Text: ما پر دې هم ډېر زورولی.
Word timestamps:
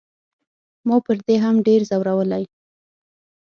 ما 0.87 0.97
پر 1.05 1.17
دې 1.27 1.35
هم 1.43 1.55
ډېر 1.67 1.81
زورولی. 1.89 2.43